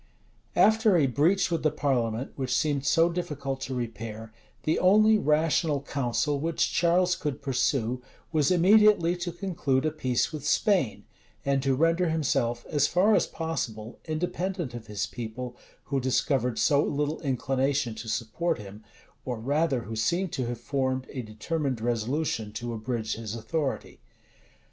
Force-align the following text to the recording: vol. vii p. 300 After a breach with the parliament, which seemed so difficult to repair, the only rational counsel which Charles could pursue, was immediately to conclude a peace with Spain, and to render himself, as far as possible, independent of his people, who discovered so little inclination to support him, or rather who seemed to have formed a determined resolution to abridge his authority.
vol. 0.01 0.07
vii 0.15 0.47
p. 0.47 0.53
300 0.55 0.67
After 0.71 0.97
a 0.97 1.05
breach 1.05 1.51
with 1.51 1.61
the 1.61 1.69
parliament, 1.69 2.31
which 2.35 2.55
seemed 2.55 2.87
so 2.87 3.07
difficult 3.07 3.61
to 3.61 3.75
repair, 3.75 4.33
the 4.63 4.79
only 4.79 5.19
rational 5.19 5.79
counsel 5.79 6.39
which 6.39 6.73
Charles 6.73 7.15
could 7.15 7.39
pursue, 7.39 8.01
was 8.31 8.49
immediately 8.49 9.15
to 9.17 9.31
conclude 9.31 9.85
a 9.85 9.91
peace 9.91 10.33
with 10.33 10.43
Spain, 10.43 11.05
and 11.45 11.61
to 11.61 11.75
render 11.75 12.09
himself, 12.09 12.65
as 12.67 12.87
far 12.87 13.13
as 13.13 13.27
possible, 13.27 13.99
independent 14.05 14.73
of 14.73 14.87
his 14.87 15.05
people, 15.05 15.55
who 15.83 15.99
discovered 16.01 16.57
so 16.57 16.83
little 16.83 17.21
inclination 17.21 17.93
to 17.93 18.09
support 18.09 18.57
him, 18.57 18.83
or 19.23 19.39
rather 19.39 19.81
who 19.81 19.95
seemed 19.95 20.31
to 20.31 20.47
have 20.47 20.59
formed 20.59 21.05
a 21.11 21.21
determined 21.21 21.79
resolution 21.79 22.51
to 22.51 22.73
abridge 22.73 23.13
his 23.13 23.35
authority. 23.35 23.99